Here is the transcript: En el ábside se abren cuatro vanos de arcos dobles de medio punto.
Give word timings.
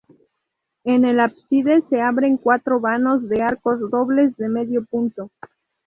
En 0.83 1.05
el 1.05 1.19
ábside 1.19 1.83
se 1.87 2.01
abren 2.01 2.37
cuatro 2.37 2.79
vanos 2.79 3.29
de 3.29 3.43
arcos 3.43 3.79
dobles 3.91 4.35
de 4.35 4.49
medio 4.49 4.83
punto. 4.83 5.29